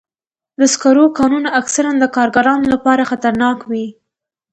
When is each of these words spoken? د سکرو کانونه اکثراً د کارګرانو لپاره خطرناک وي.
د 0.59 0.61
سکرو 0.73 1.05
کانونه 1.19 1.49
اکثراً 1.61 1.91
د 1.99 2.05
کارګرانو 2.15 2.65
لپاره 2.73 3.07
خطرناک 3.11 3.57
وي. 3.71 3.87